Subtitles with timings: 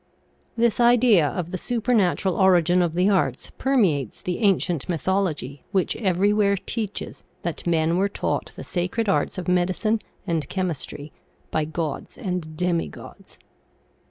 [0.57, 5.95] "This idea of the supernatural origin of the arts perme ates the ancient mythology which
[5.95, 11.11] everywhere teaches that men were taught the sacred arts of medicine and chemis try
[11.51, 13.37] by gods and demigods.